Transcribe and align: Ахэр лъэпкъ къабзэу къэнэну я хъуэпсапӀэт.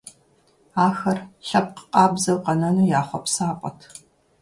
Ахэр 0.87 1.19
лъэпкъ 1.47 1.83
къабзэу 1.91 2.39
къэнэну 2.43 2.89
я 2.99 3.01
хъуэпсапӀэт. 3.07 3.79